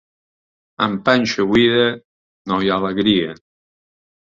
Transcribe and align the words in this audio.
Amb 0.85 1.03
panxa 1.11 1.47
buida, 1.53 1.85
no 2.49 2.61
hi 2.67 2.75
ha 2.77 2.83
alegria. 2.85 3.41